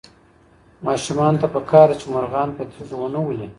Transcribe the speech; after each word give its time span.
ماشومانو 0.85 1.39
ته 1.41 1.47
پکار 1.55 1.87
ده 1.89 1.95
چې 2.01 2.05
مرغان 2.15 2.49
په 2.57 2.63
تیږو 2.71 2.95
ونه 3.01 3.19
ولي. 3.23 3.47